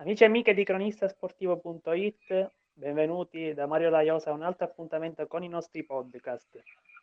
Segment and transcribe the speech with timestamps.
[0.00, 5.48] Amici e amiche di cronistasportivo.it, benvenuti da Mario Laiosa a un altro appuntamento con i
[5.48, 6.62] nostri podcast.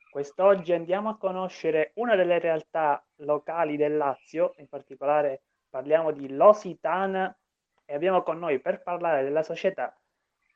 [0.10, 7.38] Quest'oggi andiamo a conoscere una delle realtà locali del Lazio, in particolare parliamo di Lositana
[7.84, 9.94] e abbiamo con noi per parlare della società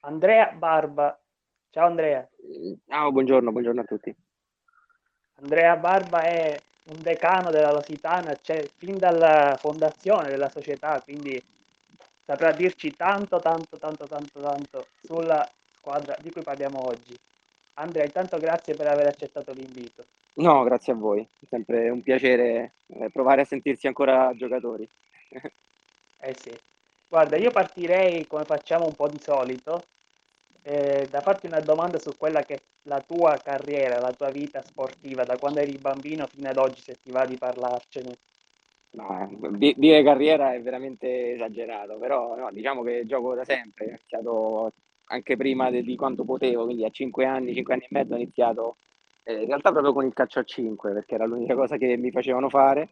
[0.04, 1.20] Andrea Barba.
[1.70, 2.26] Ciao Andrea.
[2.88, 4.16] Ciao, buongiorno, buongiorno a tutti.
[5.42, 11.58] Andrea Barba è un decano della Lositana, c'è fin dalla fondazione della società, quindi
[12.30, 17.18] saprà dirci tanto, tanto, tanto, tanto, tanto sulla squadra di cui parliamo oggi.
[17.74, 20.04] Andrea, intanto grazie per aver accettato l'invito.
[20.36, 24.88] No, grazie a voi, è sempre un piacere eh, provare a sentirsi ancora giocatori.
[26.20, 26.56] eh sì.
[27.08, 29.86] Guarda, io partirei come facciamo un po' di solito,
[30.62, 34.62] eh, da farti una domanda su quella che è la tua carriera, la tua vita
[34.62, 38.16] sportiva, da quando eri bambino fino ad oggi, se ti va di parlarcene.
[38.92, 44.74] No, dire carriera è veramente esagerato, però no, diciamo che gioco da sempre, ho iniziato
[45.12, 48.78] anche prima di, quanto potevo, quindi a 5 anni, 5 anni e mezzo ho iniziato
[49.24, 52.10] eh, in realtà proprio con il calcio a 5, perché era l'unica cosa che mi
[52.12, 52.90] facevano fare.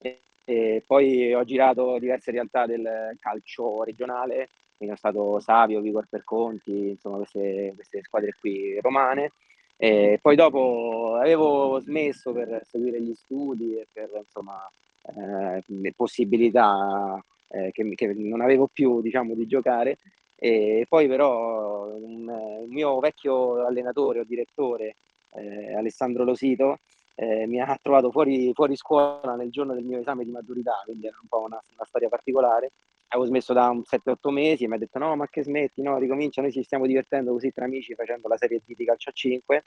[0.00, 6.06] E, e poi ho girato diverse realtà del calcio regionale, quindi ho stato Savio, Vigor
[6.08, 9.32] Perconti, insomma queste, queste squadre qui romane.
[9.76, 14.70] E poi dopo avevo smesso per seguire gli studi e per insomma
[15.04, 19.98] eh, possibilità eh, che, che, non avevo più diciamo, di giocare.
[20.36, 24.96] E poi però un, un mio vecchio allenatore o direttore,
[25.34, 26.78] eh, Alessandro Losito,
[27.14, 31.06] eh, mi ha trovato fuori, fuori, scuola nel giorno del mio esame di maturità, quindi
[31.06, 32.72] era un po' una, una storia particolare.
[33.08, 35.98] Avevo smesso da un 7-8 mesi e mi ha detto no, ma che smetti, no,
[35.98, 39.12] ricomincia, noi ci stiamo divertendo così tra amici facendo la serie D di calcio a
[39.12, 39.64] 5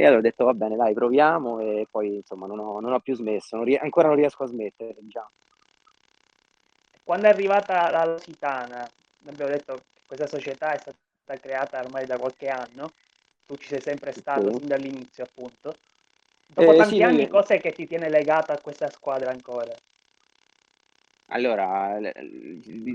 [0.00, 3.00] e allora ho detto va bene, dai, proviamo e poi insomma non ho, non ho
[3.00, 5.30] più smesso, non ries- ancora non riesco a smettere, diciamo.
[7.02, 8.88] Quando è arrivata la Lusitana,
[9.26, 12.92] abbiamo detto che questa società è stata creata ormai da qualche anno,
[13.44, 14.58] tu ci sei sempre stato sì.
[14.58, 15.74] sin dall'inizio appunto.
[16.46, 19.74] Dopo eh, tanti sì, anni, cos'è che ti tiene legato a questa squadra ancora?
[21.30, 21.98] Allora,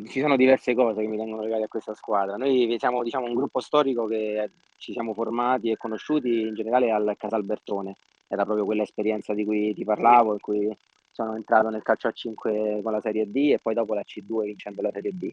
[0.07, 2.37] ci sono diverse cose che mi tengono legate a questa squadra.
[2.37, 4.49] Noi siamo diciamo, un gruppo storico che
[4.83, 7.95] ci siamo formati e conosciuti in generale al Casalbertone.
[8.27, 10.77] Era proprio quella esperienza di cui ti parlavo, in cui
[11.09, 14.43] sono entrato nel calcio a 5 con la Serie D e poi dopo la C2
[14.43, 15.31] vincendo la Serie D.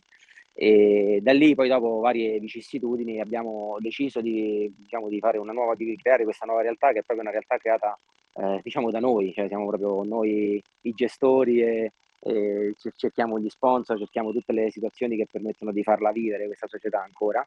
[0.52, 6.22] E da lì poi dopo varie vicissitudini abbiamo deciso di, diciamo, di nuova, di creare
[6.22, 7.98] questa nuova realtà che è proprio una realtà creata
[8.34, 13.98] eh, diciamo da noi, cioè siamo proprio noi i gestori e, e cerchiamo gli sponsor,
[13.98, 17.44] cerchiamo tutte le situazioni che permettono di farla vivere questa società ancora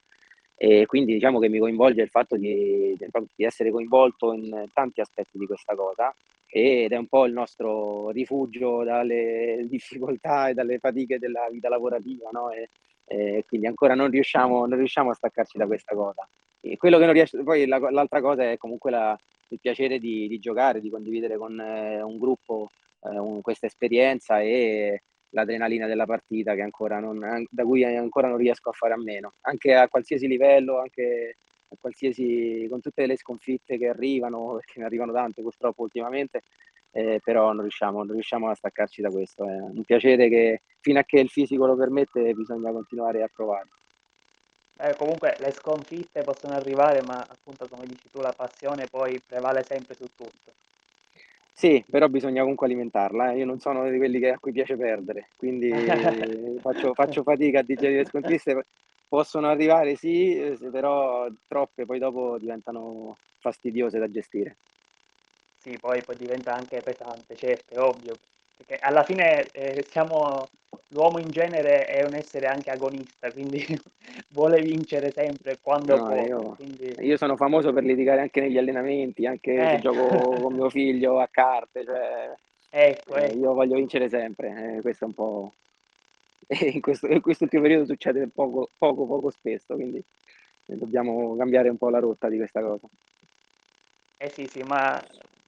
[0.55, 2.95] e quindi diciamo che mi coinvolge il fatto di,
[3.35, 6.13] di essere coinvolto in tanti aspetti di questa cosa
[6.55, 12.29] ed è un po' il nostro rifugio dalle difficoltà e dalle fatiche della vita lavorativa,
[12.31, 12.51] no?
[12.51, 12.69] E,
[13.05, 16.27] e quindi ancora non riusciamo, non riusciamo, a staccarci da questa cosa.
[16.61, 20.27] E quello che non riesce, poi la, l'altra cosa è comunque la, il piacere di,
[20.27, 22.69] di, giocare, di condividere con eh, un gruppo
[23.01, 25.01] eh, un, questa esperienza e
[25.33, 26.55] l'adrenalina della partita
[26.99, 31.37] non, da cui ancora non riesco a fare a meno, anche a qualsiasi livello, anche
[31.69, 36.43] a qualsiasi, con tutte le sconfitte che arrivano, perché ne arrivano tante purtroppo ultimamente,
[36.91, 39.43] eh, però non riusciamo, non riusciamo, a staccarci da questo.
[39.45, 43.67] È un piacere che fino a che il fisico lo permette bisogna continuare a provare.
[44.77, 49.63] Eh, comunque le sconfitte possono arrivare, ma appunto come dici tu la passione poi prevale
[49.63, 50.51] sempre su tutto.
[51.55, 53.37] Sì, però bisogna comunque alimentarla, eh.
[53.37, 55.69] Io non sono di quelli che a cui piace perdere, quindi
[56.59, 58.65] faccio faccio fatica a digerire le sconfitte.
[59.07, 64.57] Possono arrivare sì, eh, però troppe poi dopo diventano fastidiose da gestire.
[65.59, 68.17] Sì, poi poi diventa anche pesante, certo, è ovvio.
[68.57, 70.45] Perché alla fine, ehm, siamo
[70.89, 73.65] l'uomo in genere è un essere anche agonista, quindi
[74.29, 78.57] vuole vincere sempre quando No, può, io quindi io sono famoso per litigare anche negli
[78.57, 79.79] allenamenti, anche se Eh.
[79.79, 82.33] gioco con mio figlio a carte, cioè,
[82.69, 83.37] Ecco, ehm, ecco.
[83.37, 85.53] io voglio vincere sempre, eh, questo è un po'
[86.73, 91.77] in questo in quest'ultimo periodo succede poco, poco, poco spesso, quindi eh, dobbiamo cambiare un
[91.77, 92.87] po' la rotta di questa cosa.
[94.17, 95.01] Eh sì, sì, ma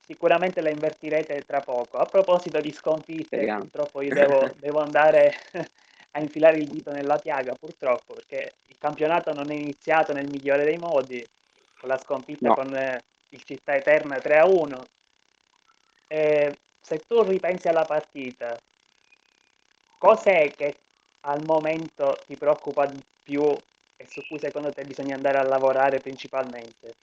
[0.05, 1.97] sicuramente la invertirete tra poco.
[1.97, 3.61] A proposito di sconfitte, Speriamo.
[3.61, 5.33] purtroppo io devo devo andare
[6.11, 10.63] a infilare il dito nella piaga, purtroppo, perché il campionato non è iniziato nel migliore
[10.63, 11.25] dei modi,
[11.79, 12.53] con la sconfitta No.
[12.53, 14.85] con il Città Eterna 3-1.
[16.07, 18.55] Ehm, se tu ripensi alla partita
[19.97, 20.75] cos'è che
[21.21, 23.41] al momento ti preoccupa di più
[23.97, 26.93] e su cui secondo te bisogna andare a lavorare principalmente?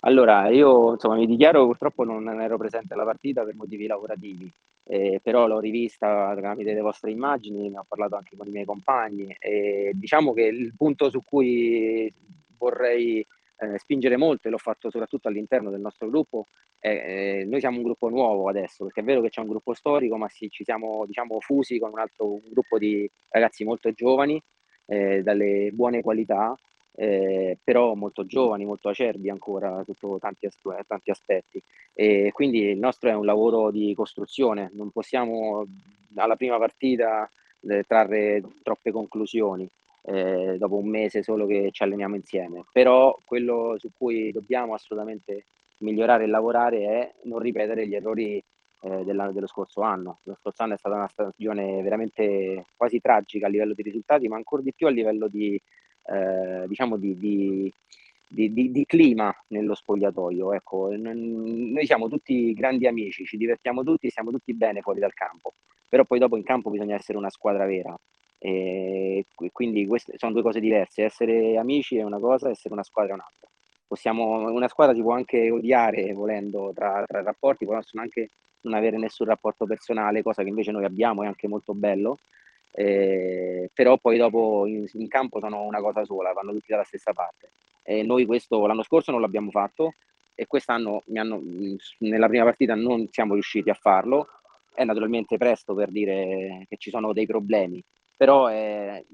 [0.00, 4.50] Allora, io insomma mi dichiaro purtroppo non ero presente alla partita per motivi lavorativi,
[4.84, 8.64] eh, però l'ho rivista tramite le vostre immagini, ne ho parlato anche con i miei
[8.64, 12.10] compagni e diciamo che il punto su cui
[12.56, 13.24] vorrei
[13.58, 16.46] eh, spingere molto e l'ho fatto soprattutto all'interno del nostro gruppo
[16.78, 20.16] eh, noi siamo un gruppo nuovo adesso perché è vero che c'è un gruppo storico
[20.16, 24.42] ma sì, ci siamo diciamo fusi con un altro un gruppo di ragazzi molto giovani
[24.86, 26.54] eh, dalle buone qualità
[27.00, 30.46] eh, però molto giovani, molto acerbi ancora sotto tanti,
[30.86, 31.62] tanti, aspetti.
[31.94, 35.66] E quindi il nostro è un lavoro di costruzione, non possiamo
[36.16, 37.26] alla prima partita
[37.62, 39.66] eh, trarre troppe conclusioni.
[40.02, 45.44] Eh, dopo un mese solo che ci alleniamo insieme, però quello su cui dobbiamo assolutamente
[45.78, 48.42] migliorare e lavorare è non ripetere gli errori
[48.82, 50.18] eh, dello scorso anno.
[50.24, 54.36] Lo scorso anno è stata una stagione veramente quasi tragica a livello di risultati, ma
[54.36, 55.60] ancora di più a livello di
[56.10, 57.72] eh, diciamo di, di,
[58.26, 60.52] di, di, clima nello spogliatoio.
[60.54, 65.54] Ecco, noi siamo tutti grandi amici, ci divertiamo tutti, stiamo tutti bene fuori dal campo,
[65.88, 67.96] però poi dopo in campo bisogna essere una squadra vera.
[68.42, 73.12] E quindi queste sono due cose diverse, essere amici è una cosa, essere una squadra
[73.12, 73.48] è un'altra.
[73.86, 78.30] Possiamo, una squadra si può anche odiare volendo tra, tra rapporti, possono anche
[78.62, 82.18] non avere nessun rapporto personale, cosa che invece noi abbiamo, è anche molto bello,
[82.72, 87.12] eh, però poi dopo in, in, campo sono una cosa sola, vanno tutti dalla stessa
[87.12, 87.50] parte.
[87.82, 89.94] E noi questo l'anno scorso non l'abbiamo fatto
[90.34, 91.42] e quest'anno hanno,
[91.98, 94.28] nella prima partita non siamo riusciti a farlo.
[94.72, 97.82] È naturalmente presto per dire che ci sono dei problemi,
[98.16, 99.04] però è,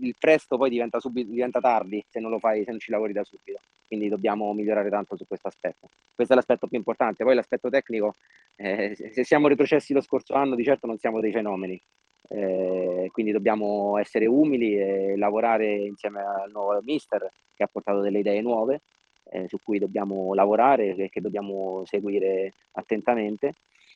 [0.00, 3.12] il presto poi diventa, subito, diventa tardi se non lo fai, se non ci lavori
[3.12, 3.60] da subito.
[3.86, 5.88] Quindi dobbiamo migliorare tanto su questo aspetto.
[6.14, 7.22] Questo è l'aspetto più importante.
[7.22, 8.14] Poi l'aspetto tecnico,
[8.56, 11.80] eh, se siamo retrocessi lo scorso anno, di certo non siamo dei fenomeni.
[12.28, 18.18] Eh, quindi dobbiamo essere umili e lavorare insieme al nuovo mister che ha portato delle
[18.18, 18.82] idee nuove
[19.30, 23.54] eh, su cui dobbiamo lavorare e che dobbiamo seguire attentamente.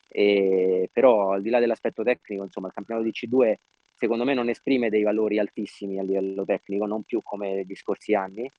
[0.09, 3.56] E, però al di là dell'aspetto tecnico, insomma, il campionato di C2
[3.94, 8.15] secondo me non esprime dei valori altissimi a livello tecnico, non più come gli scorsi
[8.15, 8.50] anni.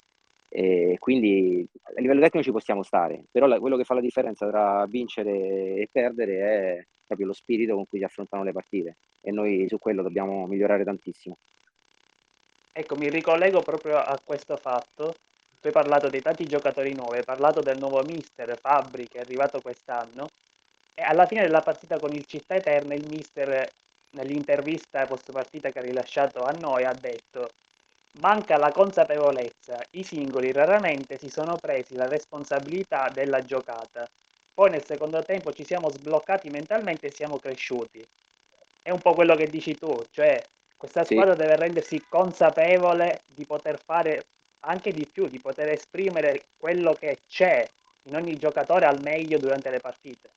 [0.53, 4.50] E quindi a livello tecnico ci possiamo stare, però la, quello che fa la differenza
[4.50, 9.31] tra vincere e perdere è proprio lo spirito con cui si affrontano le partite e
[9.31, 11.38] noi su quello dobbiamo migliorare tantissimo.
[12.74, 15.15] Ecco, mi ricollego proprio a questo fatto.
[15.62, 19.21] Tu hai parlato dei tanti giocatori nuovi, hai parlato del nuovo mister Fabri che è
[19.21, 20.27] arrivato quest'anno
[20.94, 23.69] e alla fine della partita con il Città Eterna il mister
[24.12, 27.51] nell'intervista post partita che ha rilasciato a noi ha detto
[28.19, 34.08] manca la consapevolezza, i singoli raramente si sono presi la responsabilità della giocata
[34.54, 38.06] poi nel secondo tempo ci siamo sbloccati mentalmente e siamo cresciuti.
[38.84, 40.44] È un po' quello che dici tu, cioè
[40.75, 41.40] questa squadra sì.
[41.40, 44.25] deve rendersi consapevole di poter fare
[44.62, 47.68] anche di più, di poter esprimere quello che c'è
[48.04, 50.30] in ogni giocatore al meglio durante le partite.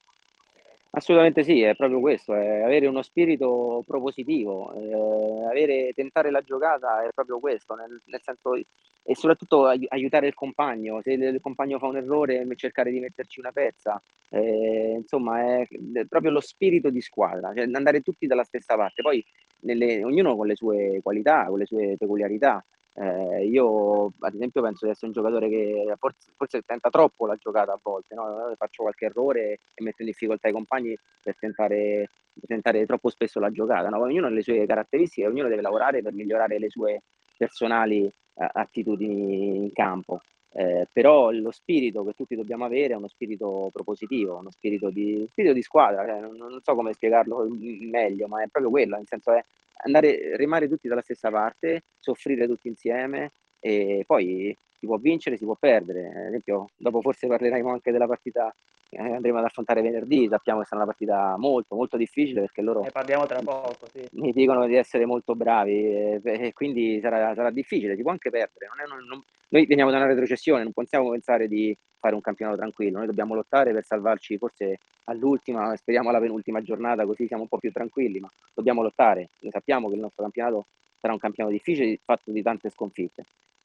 [0.97, 7.05] Assolutamente sì, è proprio questo, è avere uno spirito propositivo, eh, avere, tentare la giocata
[7.05, 11.89] è proprio questo, nel, nel senso, e soprattutto aiutare il compagno, se il compagno fa
[11.89, 14.01] un errore cercare di metterci una pezza,
[14.31, 19.03] eh, insomma è, è, proprio lo spirito di squadra, cioè andare tutti dalla stessa parte,
[19.03, 19.25] poi
[19.63, 22.65] nelle, ognuno con le sue qualità, con le sue peculiarità,
[22.97, 27.35] eh, io ad esempio penso di essere un giocatore che forse, forse, tenta troppo la
[27.37, 28.53] giocata a volte, no?
[28.57, 33.41] faccio qualche errore e metto in difficoltà i compagni per tentare, per tentare troppo spesso
[33.41, 33.89] la giocata.
[33.89, 34.01] No?
[34.01, 37.03] Ognuno ha le sue caratteristiche, ognuno deve lavorare per migliorare le sue
[37.37, 40.21] personali eh, attitudini in campo.
[40.57, 45.27] Eh, però lo spirito che tutti dobbiamo avere è uno spirito propositivo, uno spirito di,
[45.29, 49.09] spirito di squadra, cioè, non, non, so come spiegarlo meglio, ma è proprio quello, nel
[49.09, 49.45] senso è
[49.83, 55.45] andare, remare tutti dalla stessa parte, soffrire tutti insieme e poi si può vincere, si
[55.45, 56.09] può perdere.
[56.09, 58.55] Ad esempio, dopo forse parleremo anche della partita
[58.89, 62.83] che andremo ad affrontare venerdì, sappiamo che sarà una partita molto molto difficile perché loro
[62.83, 64.07] ne parliamo tra poco, sì.
[64.13, 68.31] mi dicono di essere molto bravi e, e quindi sarà, sarà, difficile, si può anche
[68.31, 68.69] perdere.
[68.69, 72.21] Non è, non, non, noi veniamo da una retrocessione, non possiamo pensare di fare un
[72.21, 77.43] campionato tranquillo, noi dobbiamo lottare per salvarci forse all'ultima, speriamo alla penultima giornata, così siamo
[77.43, 79.31] un po' più tranquilli, ma dobbiamo lottare.
[79.41, 80.67] Noi sappiamo che il nostro campionato
[81.01, 83.25] sarà un campionato difficile, fatto di tante sconfitte,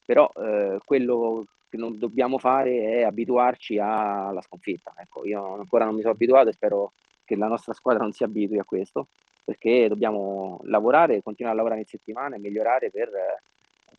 [0.09, 4.91] però eh, quello che non dobbiamo fare è abituarci alla sconfitta.
[4.97, 8.23] Ecco, io ancora non mi sono abituato e spero che la nostra squadra non si
[8.23, 9.09] abitui a questo,
[9.43, 13.11] perché dobbiamo lavorare, continuare a lavorare in settimana e migliorare per,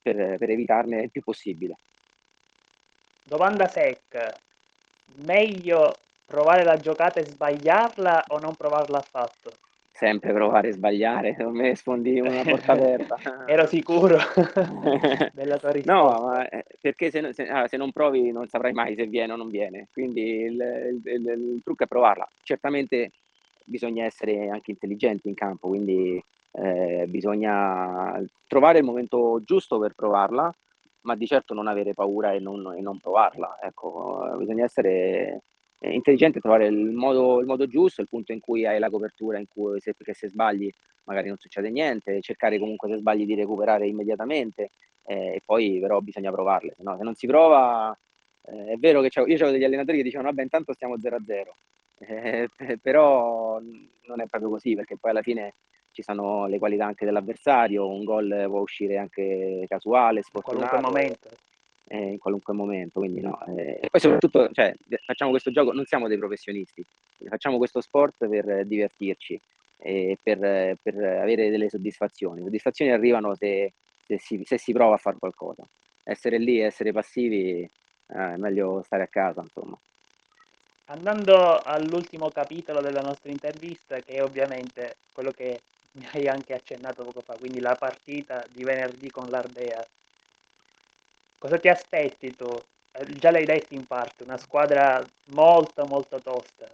[0.03, 1.77] per, per evitarne il più possibile.
[3.23, 4.35] Domanda secca.
[5.25, 5.95] Meglio
[6.27, 9.53] provare la giocata e sbagliarla o non provarla affatto?
[10.01, 13.19] Sempre provare e sbagliare, non me sfondi una porta aperta.
[13.47, 14.17] Ero sicuro
[15.35, 15.93] della tua risposta.
[15.93, 19.35] No, ma eh, perché se, se, ah, se, non provi non saprai mai se viene
[19.35, 22.27] o non viene, quindi il, il, il, il trucco è provarla.
[22.43, 23.11] Certamente
[23.63, 26.19] bisogna essere anche intelligenti in campo, quindi
[26.53, 30.51] eh, bisogna trovare il momento giusto per provarla,
[31.03, 33.59] ma di certo non avere paura e non, e non provarla.
[33.61, 35.43] Ecco, bisogna essere
[35.81, 39.39] intelligenti e trovare il modo, il modo, giusto, il punto in cui hai la copertura,
[39.39, 40.71] in cui se, perché se sbagli
[41.05, 44.71] magari non succede niente, cercare comunque se sbagli di recuperare immediatamente
[45.05, 47.97] eh, e poi però bisogna provarle, no, se non si prova
[48.43, 51.23] eh, è vero che io avevo degli allenatori che dicevano vabbè intanto stiamo 0 a
[51.25, 51.55] 0
[52.01, 55.55] eh, però non è proprio così perché poi alla fine
[55.93, 60.77] ci sono le qualità anche dell'avversario, un gol può uscire anche casuale, sfortunato.
[60.77, 61.29] In qualunque momento.
[61.93, 63.37] Eh, in qualunque momento, quindi no.
[63.49, 64.73] Eh, e poi soprattutto, cioè,
[65.05, 66.85] facciamo questo gioco, non siamo dei professionisti,
[67.29, 69.41] facciamo questo sport per divertirci
[69.77, 72.39] e per, per avere delle soddisfazioni.
[72.39, 73.73] Le soddisfazioni arrivano se,
[74.07, 75.65] se, si, se si prova a fare qualcosa.
[76.05, 77.69] Essere lì, essere passivi, eh,
[78.07, 79.77] è meglio stare a casa, insomma.
[80.85, 85.61] Andando all'ultimo capitolo della nostra intervista, che è ovviamente quello che
[85.95, 89.85] mi hai anche accennato poco fa, quindi la partita di venerdì con l'Ardea.
[91.41, 92.45] Cosa ti aspetti tu?
[92.93, 96.67] Eh, già l'hai detto in parte, una squadra molto molto tosta.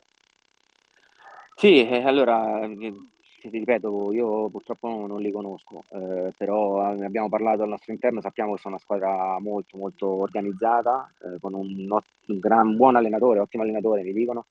[1.55, 7.63] Sì, eh, allora ti ripeto, io purtroppo non li conosco, eh, però ne abbiamo parlato
[7.63, 12.39] al nostro interno, sappiamo che sono una squadra molto molto organizzata, eh, con un, un
[12.41, 14.47] gran, buon allenatore, ottimo allenatore mi dicono,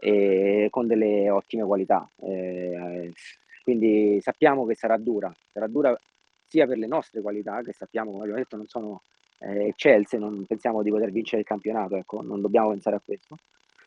[0.00, 2.10] e con delle ottime qualità.
[2.16, 3.12] Eh,
[3.62, 5.96] quindi sappiamo che sarà dura, sarà dura
[6.48, 9.02] sia per le nostre qualità, che sappiamo, come abbiamo detto, non sono
[9.44, 13.36] eh, eccelse, non pensiamo di poter vincere il campionato, ecco, non dobbiamo pensare a questo,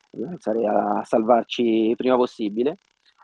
[0.09, 2.77] dobbiamo pensare a salvarci prima possibile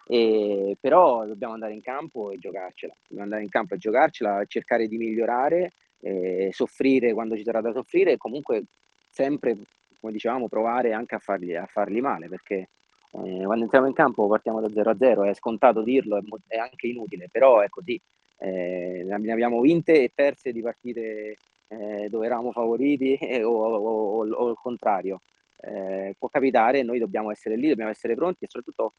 [0.08, 4.88] e, però dobbiamo andare in campo e giocarcela, dobbiamo andare in campo e giocarcela, cercare
[4.88, 5.72] di migliorare,
[6.02, 8.64] eh, soffrire quando ci sarà da soffrire e comunque
[9.10, 9.58] sempre,
[10.00, 12.70] come dicevamo, provare anche a fargli, a fargli male, perché
[13.12, 16.58] eh, quando entriamo in campo partiamo da 0 a 0, è scontato dirlo, è, è
[16.58, 18.00] anche inutile, però è così.
[18.44, 21.36] Eh, ne abbiamo vinte e perse di partite
[21.72, 25.22] eh, dove eravamo favoriti o, o, o, o il contrario.
[25.64, 28.94] Eh, può capitare, noi dobbiamo essere lì, dobbiamo essere pronti e soprattutto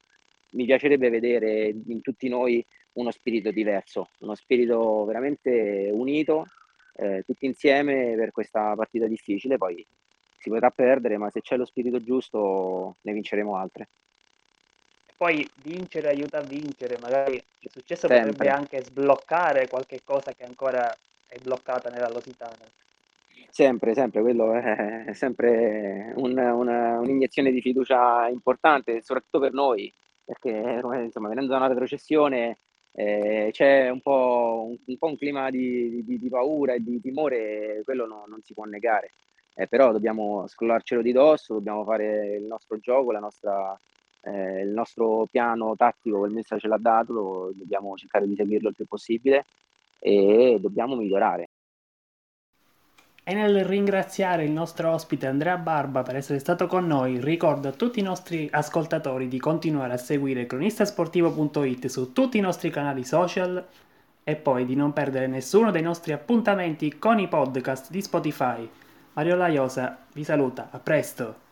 [0.52, 2.64] mi piacerebbe vedere in tutti noi
[2.95, 6.47] uno spirito diverso, uno spirito veramente unito,
[6.95, 9.85] eh, tutti insieme per questa partita difficile, poi
[10.38, 13.88] si potrà perdere, ma se c'è lo spirito giusto ne vinceremo altre.
[15.17, 18.33] Poi vincere aiuta a vincere, magari il successo Sempre.
[18.33, 20.95] potrebbe anche sbloccare qualche cosa che ancora
[21.33, 22.57] è bloccata nella Lositana.
[23.49, 29.93] Sempre, sempre, quello è sempre un, una, un'iniezione di fiducia importante, soprattutto per noi,
[30.25, 32.59] perché insomma, venendo da una retrocessione
[32.93, 37.01] eh, c'è un po' un, un, po' un clima di, di, di, paura e di
[37.01, 39.12] timore, quello no, non si può negare.
[39.55, 43.79] Eh, però dobbiamo scrollarcelo di dosso, dobbiamo fare il nostro gioco, nostra,
[44.23, 48.75] eh, il nostro piano tattico il mister ce l'ha dato, dobbiamo cercare di seguirlo il
[48.75, 49.45] più possibile
[50.02, 51.47] e dobbiamo migliorare.
[53.25, 57.73] E nel ringraziare il nostro ospite Andrea Barba per essere stato con noi, ricordo a
[57.73, 63.64] tutti i nostri ascoltatori di continuare a seguire cronistasportivo.it su tutti i nostri canali social
[64.25, 68.68] e poi di non perdere nessuno dei nostri appuntamenti con i podcast di Spotify.
[69.12, 71.51] Mario Laiosa vi saluta, a presto!